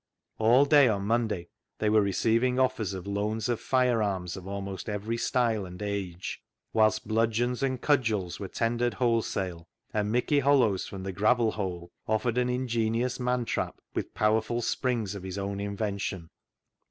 All 0.39 0.65
day 0.65 0.87
on 0.87 1.03
Monday 1.05 1.49
they 1.77 1.87
were 1.87 2.01
receiving 2.01 2.57
offers 2.59 2.95
of 2.95 3.05
loans 3.05 3.47
of 3.47 3.59
firearms 3.61 4.35
of 4.35 4.47
almost 4.47 4.89
every 4.89 5.15
style 5.17 5.63
and 5.63 5.79
age, 5.79 6.41
whilst 6.73 7.07
bludgeons 7.07 7.61
and 7.61 7.79
cudgels 7.79 8.39
were 8.39 8.47
tendered 8.47 8.95
wholesale, 8.95 9.67
and 9.93 10.11
Micky 10.11 10.39
Hollows, 10.39 10.87
from 10.87 11.03
the 11.03 11.11
Gravel 11.13 11.51
Hole, 11.51 11.91
offered 12.07 12.39
an 12.39 12.49
ingenious 12.49 13.19
man 13.19 13.45
trap 13.45 13.79
with 13.93 14.15
powerful 14.15 14.63
springs 14.63 15.13
of 15.13 15.21
his 15.21 15.37
own 15.37 15.59
invention. 15.59 16.31